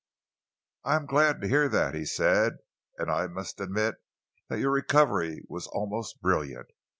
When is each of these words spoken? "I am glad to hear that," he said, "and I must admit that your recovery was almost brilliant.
"I 0.83 0.95
am 0.95 1.05
glad 1.05 1.41
to 1.41 1.47
hear 1.47 1.69
that," 1.69 1.93
he 1.93 2.05
said, 2.07 2.57
"and 2.97 3.11
I 3.11 3.27
must 3.27 3.59
admit 3.61 3.97
that 4.49 4.57
your 4.57 4.71
recovery 4.71 5.43
was 5.47 5.67
almost 5.67 6.23
brilliant. 6.23 6.69